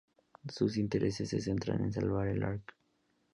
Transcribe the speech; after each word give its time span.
Sus 0.49 0.77
intereses 0.77 1.29
se 1.29 1.39
centran 1.41 1.83
en 1.83 1.93
salvar 1.93 2.27
el 2.29 2.41
Ark. 2.41 2.75